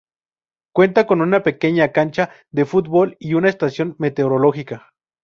Cuenta 0.73 1.05
con 1.05 1.21
una 1.21 1.43
pequeña 1.43 1.91
cancha 1.91 2.31
de 2.49 2.65
fútbol 2.65 3.17
y 3.19 3.35
una 3.35 3.49
estación 3.49 3.95
meteorológica. 3.99 4.95